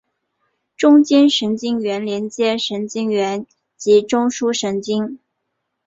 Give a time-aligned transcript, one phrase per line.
[0.75, 3.45] 中间神经元连接神经元
[3.77, 5.19] 及中枢神经。